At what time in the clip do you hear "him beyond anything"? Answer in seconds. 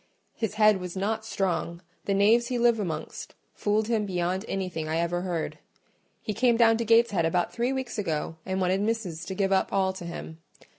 3.87-4.87